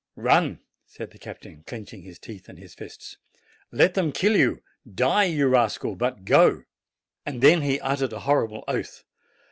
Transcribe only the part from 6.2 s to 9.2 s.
go!" Then he uttered a horrible oath.